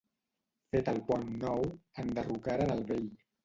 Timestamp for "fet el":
0.75-0.97